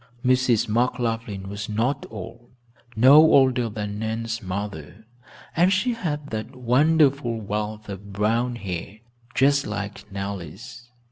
Mrs. 0.25 0.67
McLaughlin 0.67 1.47
was 1.47 1.69
not 1.69 2.07
old, 2.09 2.49
no 2.95 3.17
older 3.17 3.69
than 3.69 3.99
Nan's 3.99 4.41
mother, 4.41 5.05
and 5.55 5.71
she 5.71 5.93
had 5.93 6.31
that 6.31 6.55
wonderful 6.55 7.39
wealth 7.39 7.87
of 7.87 8.11
brown 8.11 8.55
hair, 8.55 8.97
just 9.35 9.67
like 9.67 10.11
Nellie's. 10.11 10.89